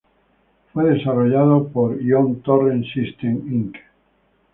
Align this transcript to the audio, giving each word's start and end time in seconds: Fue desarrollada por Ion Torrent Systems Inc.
Fue 0.73 0.95
desarrollada 0.95 1.59
por 1.61 2.01
Ion 2.01 2.41
Torrent 2.41 2.85
Systems 2.91 3.45
Inc. 3.51 3.75